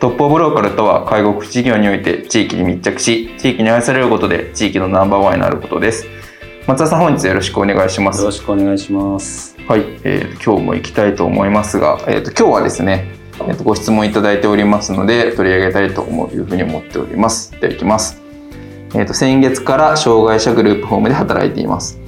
[0.00, 6.06] トップオブローカルとは介護福祉事業において地域に密着し地域に愛されることで地域のナンバーワンになることです。
[6.66, 8.20] 松田さん本日よろしくお願いします。
[8.20, 9.58] よろしくお願いします。
[9.68, 17.52] はい、えー、今日も行きたいと思いますが、えーと、今日はですね、えーと、ご質問いただいておりますので取り上げたいと思ういうふうに思っております。
[17.60, 18.22] では行きます、
[18.94, 22.00] えーと、先月から障害者グループホームで働いています。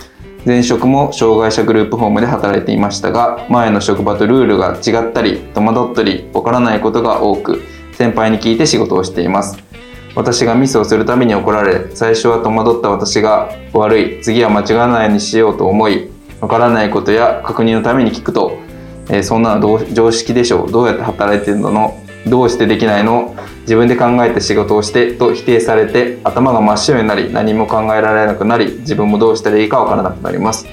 [0.47, 7.63] 前職も障害者グループホームで働いていましたが前の職場とルールが違ったり戸惑ったりわからないことが多く
[7.93, 9.59] 先輩に聞いて仕事をしています。
[10.15, 18.59] 私がミスをするたびに怒られ最初は戸惑った私が悪い次は間違わないようにしようと思いわからないことや確認のために聞くと、
[19.09, 20.71] えー、そんなの常識でしょう。
[20.71, 21.99] どうやって働いてるの？
[22.27, 23.35] どうしてできないの？
[23.63, 30.67] 自分で考えて仕事をしてと否定されて頭が真っ白になり何も考えられなくなり自分もどうしたらいいかわからなくなります。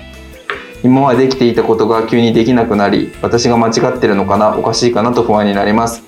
[0.83, 4.57] 今までできていたことが急にできなくなり私が間違ってるのかな？
[4.57, 5.13] おかしいかな？
[5.13, 6.03] と不安になります。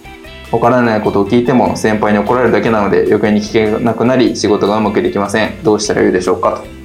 [0.51, 5.63] わからないことを聞いても先輩に怒られるだけなので余計に聞けなくなり仕事がうまくできません。
[5.63, 6.81] どうしたらいいでしょうかと。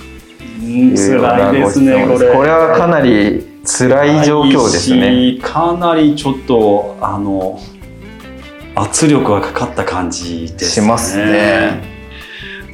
[0.61, 2.33] 辛いですねこれ。
[2.33, 5.39] これはかなり辛い状況ですね。
[5.43, 7.61] かなりちょっとあの
[8.75, 10.87] 圧力がかかった感じですね。
[10.87, 11.96] しますね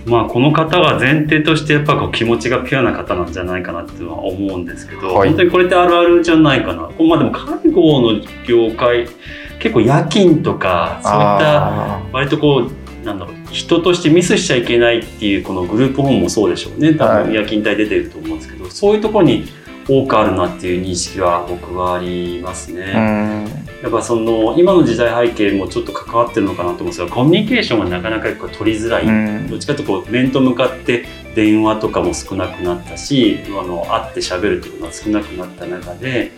[0.05, 6.83] まあ、この方は前提としてやっぱこう気持ちがピュアな方なんじゃないかなっては思うんですけど、はい、本当にこれってあるあるじゃないかな。
[6.83, 9.07] まあ、でも介護の業界
[9.61, 16.95] 結構夜勤とかそういった割とこうなんだろう人としてミスしちゃいけないっていうこのグループホームもそうでしょうね。
[16.95, 19.45] 多分夜勤帯出てると思うんですけど、はい、そういうところに
[19.89, 23.72] 多くあるなっていう認識は僕はありますね。
[23.83, 31.05] やっぱその今の時代背景もちょっと関わってるのかなと思うんですがコミュニケーションがなかなか取りづらい、どっちかというとこう面と向かって
[31.35, 36.31] 電話とかも少なくなったしあの会って喋るっていうのが少なくなった中で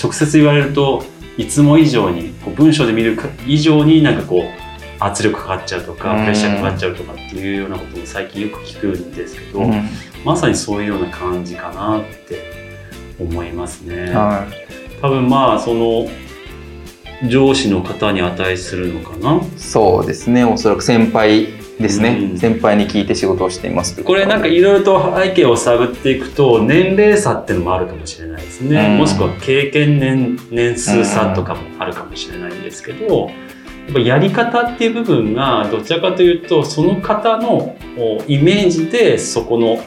[0.00, 1.02] 直接言われると
[1.36, 4.44] いつも以上にこう文章で見る以上になんかこう
[5.00, 9.88] 圧力かかっちゃうとかプレッシャーかかっちゃうとかっていうようなことも最近よく聞くんですけど、うん、
[10.24, 12.62] まさにそういうような感じかなって
[13.18, 14.12] 思いますね。
[14.14, 16.06] はい、多分まあその
[17.28, 19.40] 上司の方に値するのかな？
[19.56, 20.44] そうですね。
[20.44, 21.48] おそらく先輩
[21.80, 24.02] ですね、うん、先輩に聞いて仕事をしています。
[24.02, 33.32] これなんかいろいろと背景を探っていくと年齢差っていうのもあるかもしれないですね、うん、もしくは経験年年数差とかもあるかもしれないんですけど、や
[33.90, 37.76] っぱやり方っていう部分がどちらかというとその方の
[38.28, 39.78] イメージでそこの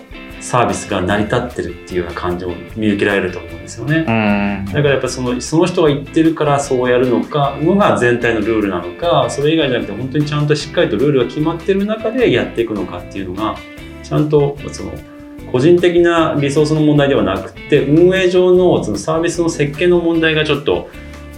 [0.45, 4.03] サービスが成り立ってるっていうような感じを見受けられると思うんですよね。
[4.67, 13.57] だからやっぱそのその人が言ってるからそうやるのかのが全体のルールなのかそれ以外じゃなくて本当にちゃんとしっかりとルールが決まってる中でやっていくのかっていうのが
[14.03, 14.91] ちゃんとその
[15.51, 20.91] 個人的なリソースの問題ではなくて運営上のそのサービスの設計の問題がちょっと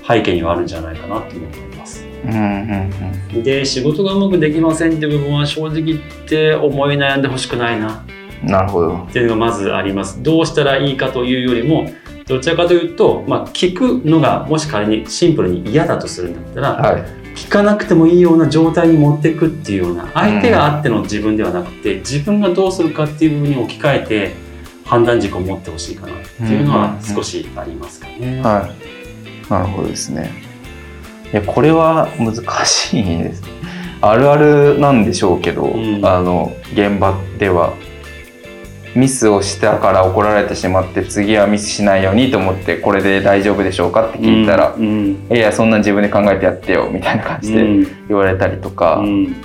[0.05, 2.05] 背景にはあるんじゃないかなと思います。
[2.25, 2.91] うんうん
[3.35, 8.03] うん、で仕事がうまくできませんって部分は正直言って思い悩んでほしくないな
[8.43, 8.95] なるほど。
[9.09, 10.21] っていうのがまずあります。
[10.21, 11.89] どうしたらいいかというよりも、
[12.27, 17.01] どちらかというと、まあ、聞くのがもし仮にシンプルに嫌だとするんだったら、はい、
[17.35, 24.35] 聞かなくてもいいような状態に持っていくっていうような相手があっての自分ではなくて、自分がどうするかっていう部分に置き換えて
[24.83, 28.41] 判断軸を持ってほしいかなっていうのは少しありますかね。
[28.41, 28.69] は
[29.47, 30.31] い、なるほどですね。
[31.31, 32.35] いやこれは難
[32.65, 33.43] しいです。
[34.01, 37.73] あるあるなんでしょうけど、うん、あの現場では
[38.95, 47.63] ミスをしたから怒られてしまって次はミスしないようにと思ってこれで大丈夫でしょうかって聞いたら、うん、いやそんな自分で考えてやってよみたいな感じで
[48.07, 49.35] 言われたりとか、うん、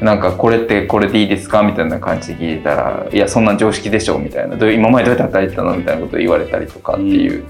[0.00, 4.56] なんかこれってこれでいいですかみたいな感じで聞いたらいやそんな常識でしょみたいな。
[4.70, 7.44] 今までどうやって働いてたのみたいなことを言われたりとかっていう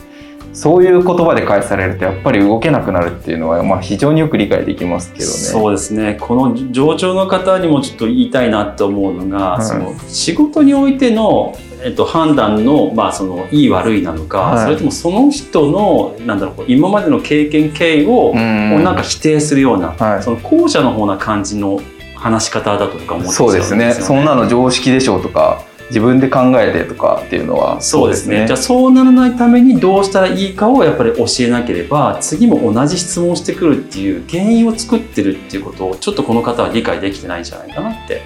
[0.53, 5.33] そういう言葉で返されるとやっぱり動けなくなるっていうのは、まあ、非常によく理解できますけどね。
[5.33, 6.19] そうですね。
[6.21, 9.65] この上長の方にもちょっと言いたいなと思うのが、はい。
[9.65, 14.65] その仕事においての、えっと、判断の,、まあそのいい悪いなのか、はい。
[14.65, 20.23] それともその人のなんだろう今までの経験経緯を、なんか否定するような、はい。
[20.23, 21.81] その後者の方な感じの
[22.15, 23.95] 話し方だとか思ってそうですね。
[23.95, 28.47] そんなの常識でしょうとか自分で考えてとかっていうのはそうですね。
[28.47, 38.23] じゃあそうならないためにどうしたらいいかをやっぱり教えなければ次も同じ質問をしてくるっていう原因を作ってるっていうことをちょっとこの方は理解できてないんじゃないかなって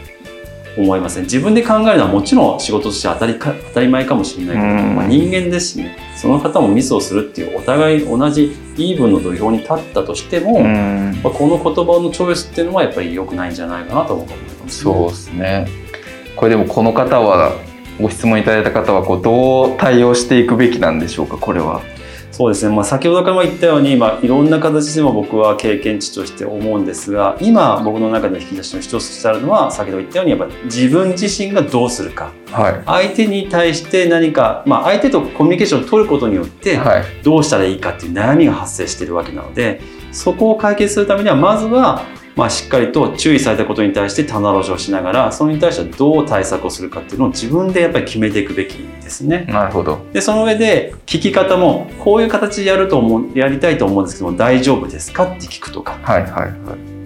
[0.78, 4.96] 思いますね自分で考えるのはもちろん仕事として当たりか当たり前かもしれないけど、うん。
[4.96, 5.96] まあ、人間ですしね。
[6.14, 11.20] その方もミスをするっていうお互い同じイーブンの土俵に立ったとしても、うん。
[11.22, 15.85] まあ、この言葉のチョイスっていうのはやっぱり良くないんじゃないかなと思います、そうですね
[16.36, 17.52] これでもこの方は
[18.00, 21.82] ご質問いただいた方はこうどう対応していくべきなんでしょうかこれは。
[22.32, 32.32] そうですね、まあ、先ほどからも言ったように、まあ、いろんな形でも僕は経験値として思うんですが今僕の中での引き出しの一つとしてあるのは先ほど言ったようにやっぱ自分自身がどうするか。
[32.50, 32.82] はい。
[32.84, 37.04] 相手に対して何か、まあ、相手とコミュニケーションを取ることによってはい。
[37.22, 39.80] どうしたらいいかっていう悩みが発生しているわけなので
[40.12, 42.02] そこを解決するためにはまずは、
[42.36, 49.46] まあ、しっかりと注意されたことに対して棚卸しをしながらそれに対してはどう対策をするかっていうのを自分でやっぱり決めていくべきですね。
[49.48, 50.04] なるほど。
[50.12, 56.50] でその上で聞き方もこういう形でやると思うやりたいと思うんですけども大丈夫ですかって聞くとかはいはいはい。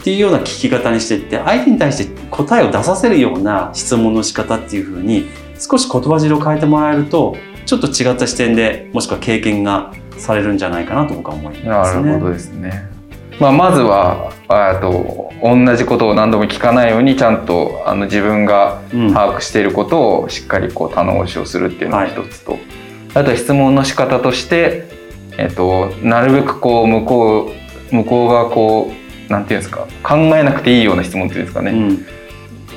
[0.01, 5.27] っていうような聞き方にしていって相手に対して答えを出させるような質問の仕方っていう風に
[5.59, 7.37] 少し言葉尻を変えてもらえると
[7.67, 12.03] ちょっと違った視点でもしくは経験がされるんじゃないかなと僕は思いますね。
[12.03, 13.00] なるほどですね。
[13.41, 19.15] まあ、まずはあと同じことを何度も聞かないようにちゃんとあの自分がうん。
[19.15, 22.59] 把握していることをしっかりこう棚卸しをするっていうのが一つと、
[23.15, 24.85] あとは質問の仕方として、
[25.39, 27.53] えっと、なるべくこう向こ
[27.91, 28.93] う向こうがこ
[29.29, 32.07] うなんていうんですか考えなくていいような質問っていうんですかね、うん。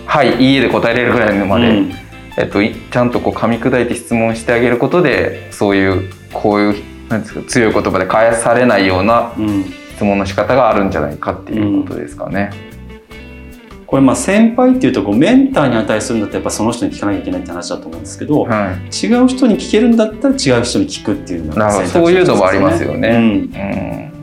[0.05, 1.91] はいいいえで答えれるぐらいのまで、うん。
[2.37, 9.65] えっと、いちゃんとこう噛み砕いて質問してあげることでそういうこういうなんですか強い言葉で返されないようなうん
[10.03, 12.51] 質問の仕方があるんじゃないかっていうことですかね。
[13.87, 21.85] これまあ先輩っていうとこうメンターに値するんだったらやっぱその人に聞かなきゃいけないって話だと思うんですけど、はい、違う人に聞けるんだったら違う人に聞くっていうのがなるほど。
[21.85, 23.09] 選択肢そういうのもありますよね。
[23.09, 23.15] うん。
[23.15, 24.13] うん。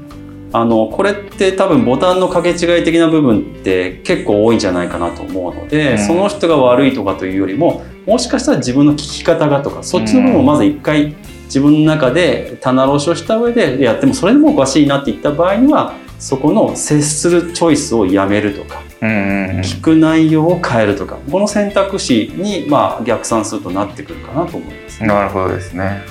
[0.53, 5.99] あのこれって多分ボタンの掛け違い的な部分って結構多いんじゃないかなと思うので、うん。
[5.99, 11.15] その人が悪いとかというよりももしかしたら自分の聞き方がとかそっちの部分をまず一回
[11.51, 26.03] 自分の中で棚卸しをした上でやってもそれでもおかしいなって言った場合にはそこの接するチョイスをやめるとかうんうんうん聞く内容を変えるとかこの選択肢にまあ逆算するとなってくるかなと思います、なるほどですね。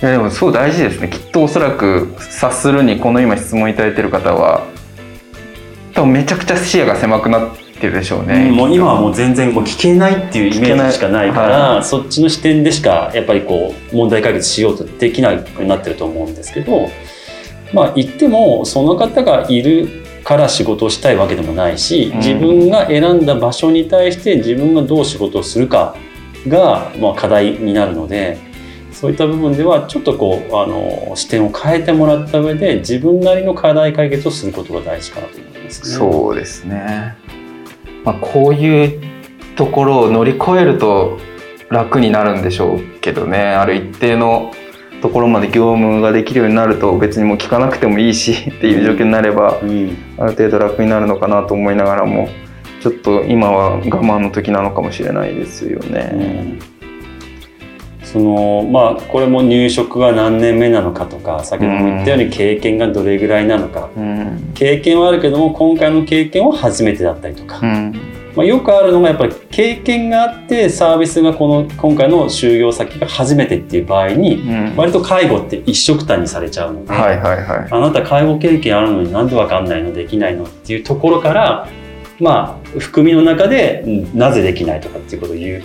[0.00, 1.08] いやでもそう大事ですね。
[1.08, 4.66] きっとおそらく察するにこの今質問いただいてる方は
[5.94, 8.48] 多分めちゃくちゃ視野が狭くなってるでしょうね。
[8.50, 16.88] うんもう今はもう全然もう聞けないっていうイメージしかないからはいそっちの視点でしかやっぱりこう問題解決しようとできなくなってると思うんですけど
[17.72, 19.88] まあ言ってもその方がいる
[20.24, 25.96] から仕事をしたいわけでもないしうん自分が選んだ場所に対して自分がどう仕事をするか
[26.46, 28.38] がまあ課題になるので
[28.92, 35.88] そういった部分ではちょっとこうあの視点を変えてもらった上で自分なりの課題解決をすることが大事かなと思いますね。
[35.96, 37.16] そうですね。
[38.04, 39.00] まあこういう
[39.56, 41.18] ところを乗り越えると
[41.68, 43.38] 楽になるんでしょうけどね。
[43.38, 44.52] ある一定の
[45.00, 52.28] ところまで業務ができるようになると別にもう聞かなくてもいいしっていう状況になればうんある程度楽になるのかなと思いながらも
[52.80, 56.71] ちょっと今は我慢の時なのかもしれないですよね。
[58.12, 64.52] そのまあこれも入職が何年目なのかとか先ほども言ったように経験がどれぐらいなのか、うん。
[64.54, 67.92] 経験はあるけども今回の経験は初めてだったりとか、うん。
[68.36, 74.76] まあ、よくあるのがやっぱり経験があってサービスがこの今回の就業先が初めてっていう場合にうん。
[74.76, 77.68] 割と介護って一緒くたにされちゃうので、はいはいはい。
[77.70, 81.66] あなた介護経験あるのになんでわかんないのできないのっていうところから
[82.20, 85.62] まあ含みの中でうんなぜできないとかっていうことを言う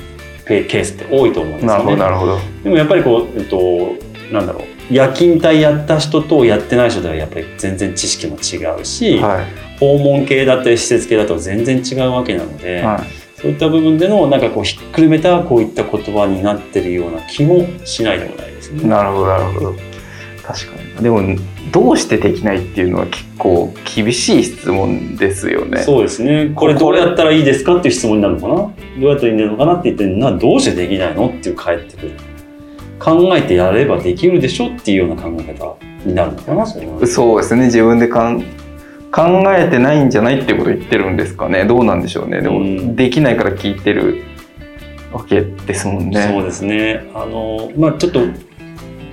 [0.48, 2.02] ケースって多いと思うんですなるほよね。
[2.02, 2.40] どなるほど。
[2.64, 3.96] でもやっぱりこう、えっと、
[4.34, 13.40] なんだろう夜勤帯やった人とやってない人ではやっぱり全然知識も違うし、はい訪問系だったり施設系だと全然違うわけなので、はい。
[13.40, 18.90] そういった部分でのなんかこうひっくるめたこういった言葉になってるような気もしないでもないですね。
[18.90, 19.76] なるほどなるほど
[20.44, 21.22] 確かにでも
[21.72, 26.52] どうしてできないっていうのは結構厳しい質問ですよねそうですね。
[26.56, 32.12] これどうやったらいいですかっていう質問になるのかなどうやったらいいのかなって言ってなどうしてできないのっていう返ってくる。
[33.00, 37.06] 考えてやればできるでしょっていうような考え方になるのかなそれは。
[37.06, 37.66] そうですね。
[37.66, 38.42] 自分でかん
[39.12, 41.66] 考えてないんじゃないっていうことを言ってるんですかね。
[41.66, 42.42] どうなんでしょうね。
[42.42, 42.96] でも、うん。
[42.96, 44.24] できないから聞いてる
[45.12, 46.30] わけですもんね。
[46.32, 47.10] そうですね。
[47.14, 48.22] あのまあちょっと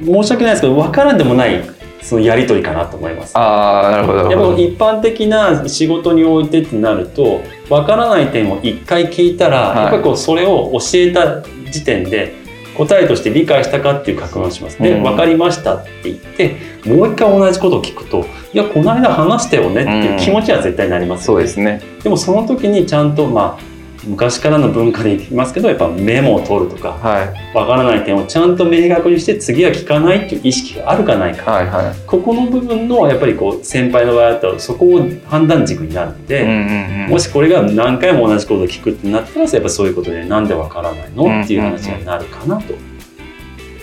[0.02, 1.62] 申し訳ないですけど分からんでもない
[2.04, 3.36] そのやり取りかなと思います。
[3.36, 12.34] ああなるほどやっぱ一般的な仕事においてってなると分からない点を一回聞いたら、はいやっぱりこうそれを教えた時点で
[12.76, 14.82] 答えとして理解したかっていう確認をします。
[14.82, 21.24] で、うん分かりましたって言ってもう一回同じことを聞くといやこの間話したよねっていう気持ちは絶対になりますよね。
[21.26, 23.73] そうですねでもその時にちゃんとまあ
[24.06, 27.56] 昔からの文化で言いますけどやっぱメモを取るとかはい。
[27.56, 31.94] わからない点をちゃんと明確にして次は聞かないっていう意識があるかないか、はいはい。
[32.06, 37.10] ここの部分のやっぱりこう先輩の場合だとそこを判断軸になるんで、うんうんうん。
[37.10, 41.42] もしこれが何回も同じことを聞くってなったらやっぱそういうことでなんでわからないの？
[41.42, 42.74] っていう話になるかなと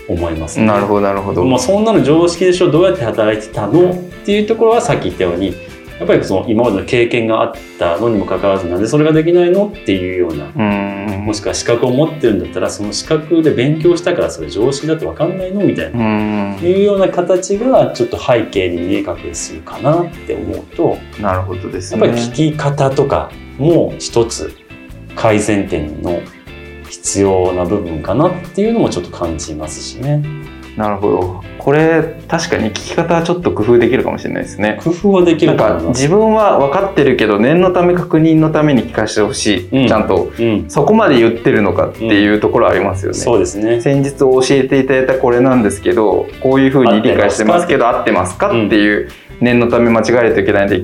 [0.08, 1.44] 思います、なるほどなるほど。
[1.44, 2.70] もうそんなの常識でしょ？
[2.70, 3.90] どうやって働いてたの？
[3.90, 5.54] っていうところはさっき言ったように
[6.02, 11.24] やっぱりその今までの経験があったのにもかかわらずなんでそれができないのっていうようなうん。
[11.24, 16.58] もしくは資格を持ってるんだったらその資格で勉強したからそれ常識だって分かんないのみたいな、うん。
[16.60, 24.52] いうような形がちょっと背景に見え隠れするかなって思うとなるほどですやっねぱり聞き方とかも一つ
[25.14, 26.20] 改善点の
[26.88, 30.22] 必要な部分かなっていうのもちょっと感じますしね
[30.76, 31.44] なるほど。
[31.58, 34.80] これ確かに聞き方はちょっと工夫できるかもしれないですね。
[34.82, 36.02] 工夫はできなんかると思います。
[36.02, 39.88] 自分は分かってるけど念のため確認のために聞かせてほしい、うん。
[39.88, 40.32] ちゃんと。
[40.38, 43.80] うん、そこまで言ってるのかっていうところありますよね、そうですね。
[43.80, 48.38] 先日教えていただいたこれなんですけどこういうふうに理解してますけど合ってます。
[48.38, 49.10] かうんっていう
[49.40, 50.80] 念のため間違えないといけないので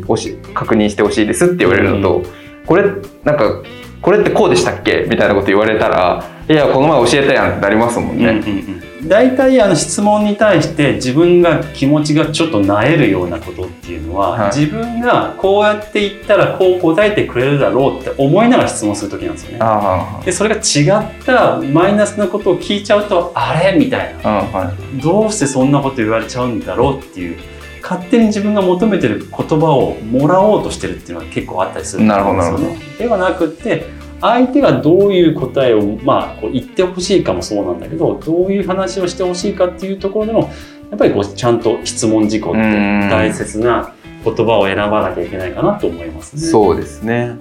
[0.53, 2.23] 確認してほしいですって言われるのと、
[2.67, 2.85] これ
[3.25, 3.63] なんか
[4.03, 8.31] これってこうでしたっけみたいなこと言われたらいやこの前教えたやんってなりますもんうんうんね。
[8.31, 14.57] うん、大体あの質問に対して自分が気持ちがちょっとなえるようなことっていうのは、はい。
[14.57, 19.59] 自分がこうやって言ったらこう答えてくれるだろうって思いながら質問する時なんですよね。
[19.61, 23.79] あでそれが違ったマイナスなことを聞いちゃうとあれ？
[23.79, 24.31] みたいな。
[24.31, 27.39] はい、どうしてそんなこと言われちゃうんだろうっていう
[27.81, 32.79] 勝手に自分が求めてる言葉をもらおうとしてるっていうのが結構あったりするんですよね。
[32.99, 33.87] ではなくって
[34.21, 40.51] 相手がどういう答えを、まあ、こう言ってほしいかもそうなんだけどどういう話をしてほしいかっていうところでも
[40.91, 43.09] やっぱりこうちゃんと質問事項ってうん。
[43.11, 43.95] 大切な
[44.25, 46.43] 言葉を選ばなきゃいけないかなと思いますね。
[46.43, 47.37] そうですね。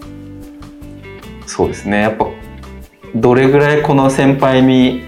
[1.45, 2.01] そうですね。
[2.01, 2.27] やっぱ
[3.15, 5.03] どれぐらいこの先輩に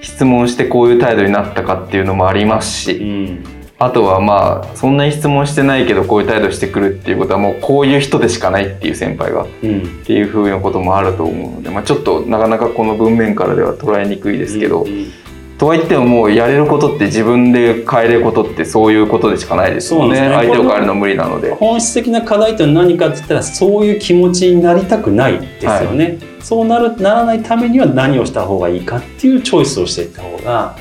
[0.00, 10.04] 質問してこういう態度になったかっていうのもありますし、うんあとはまあそんなに質問してないけどこういう態度してくるっていうことはもうこういう人でしかないっていう先輩がっうん。
[10.04, 15.10] ていうふうなこともあると思うので、まあ、ちょっとなかなかこの文面からでは捉えにくいですけど、うん
[15.58, 20.20] とはいってももうやれることって自分で変えれることってそういうことでしかないですよね。
[20.20, 20.34] ね。
[20.34, 21.52] 相手を変えるの無理なので。
[21.54, 30.76] 本質的な課題って何かって言ったらそういう気持ちになりたくないですよね、そうなるならないためには何をした方がいいかっていうチョイスをしていった方が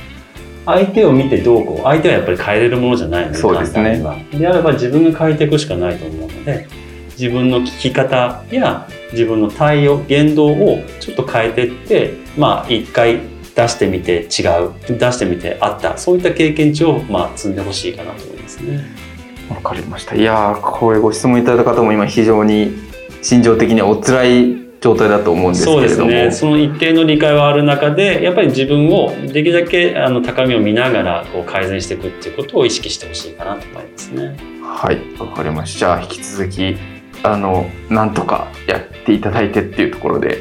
[0.66, 4.02] 相手を見てどうこう相手はやっぱり変えれるものじゃないのでそうですね
[4.32, 6.68] であれば自分が変えていくしかないと思うので
[7.12, 13.20] 自分の聞き方や自分の対応言動をちょっと変えていってまあ一回
[13.56, 18.86] 出してみて違う出してみてあったそういった経験値をまあ積んでほしいかなと思いますね。
[19.50, 20.16] わかりました。
[20.16, 22.72] いやー、これご質問いただいた方も今非常に
[23.22, 26.10] 心情的にはお辛い状態だと思うんですけそうでれども。
[26.10, 26.32] すね。
[26.32, 34.36] その一定の理解はある中で、やっぱり自分をできるだけあの高みを見ながらこう改善していくっていうことを意識してほしいかなと思いますね。
[34.64, 35.80] はい、わかりました。
[35.80, 36.78] じゃあ引き続き
[37.22, 40.40] あのなんとかやっていただいてっていうところで、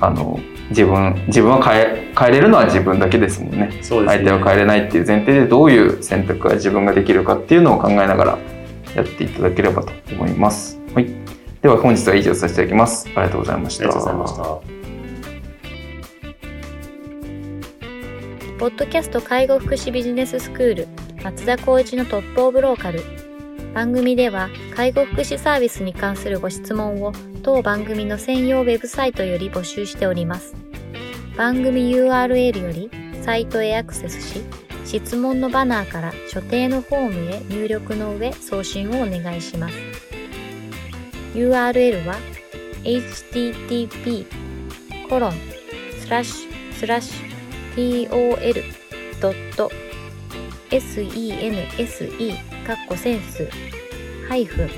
[0.00, 0.40] あの
[0.70, 3.68] 自分自分は変え変えれるのは自分だけですもんね。
[3.68, 4.08] ね。
[4.08, 8.38] 相手は変えれないっていう前提でどういう選択が自分ができるかっていうのを考えながら
[8.96, 10.75] やっていただければと思います。
[11.56, 11.62] はい。
[11.62, 13.06] では本日は以上させていただきます。
[13.08, 13.84] ありがとうございました。
[13.84, 14.76] ありがとうございました。
[18.58, 20.88] ポッドキャスト介護福祉ビジネススクール
[21.22, 23.02] 松田光一のトップオブローカル
[23.74, 30.54] 番組では介護福祉サービスに関するご質問を当番組の専用ウェブサイトより募集しております
[31.36, 32.90] 番組 URL より
[33.22, 34.40] サイトへアクセスし
[34.86, 39.74] 質問のバナーから所定のフォームへ入力の上送信をお願いします
[41.36, 42.16] URL は
[42.82, 44.26] http
[45.10, 45.32] コロン
[46.00, 48.08] スラッシュスラッシュ
[49.20, 49.66] tol.sense
[52.66, 53.46] かっこセンス
[54.26, 54.70] ハイフン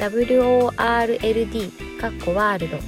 [0.00, 2.78] world かっこワールド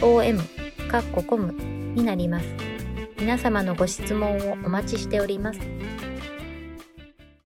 [0.00, 0.42] .com
[0.88, 1.52] かっこコム
[1.94, 2.46] になります。
[3.18, 5.73] 皆様のご質問をお待ちしております。